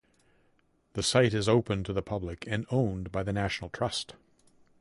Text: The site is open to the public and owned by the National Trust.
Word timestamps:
The 0.93 1.03
site 1.03 1.31
is 1.35 1.47
open 1.47 1.83
to 1.83 1.93
the 1.93 2.01
public 2.01 2.47
and 2.47 2.65
owned 2.71 3.11
by 3.11 3.21
the 3.21 3.31
National 3.31 3.69
Trust. 3.69 4.15